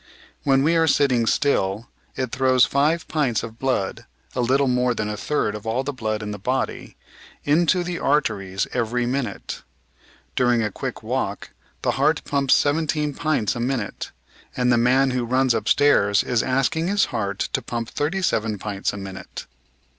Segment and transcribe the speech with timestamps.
[0.43, 5.07] When we are sitting still, it throws five pints of blood (a little more than
[5.07, 6.95] a third of all the blood in the body)
[7.43, 9.61] into the arteries every minute.
[10.35, 11.51] During a quick walk
[11.83, 14.09] the heart pumps seventeen pints a minute;
[14.57, 18.93] and the man who runs upstairs is asking his heart to pump thirty seven pints
[18.93, 19.45] a minute!